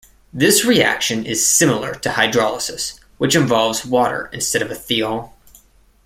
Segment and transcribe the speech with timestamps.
[0.33, 5.33] This reaction is similar to hydrolysis, which involves water instead of a thiol.